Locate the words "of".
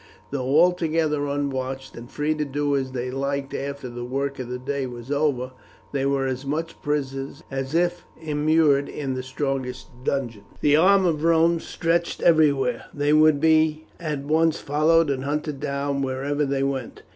4.39-4.49, 11.05-11.23